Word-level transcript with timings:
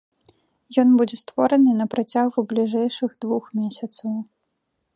Ён 0.83 0.89
будзе 1.01 1.17
створаны 1.23 1.75
на 1.81 1.85
працягу 1.93 2.39
бліжэйшых 2.53 3.11
двух 3.27 3.43
месяцаў. 3.61 4.17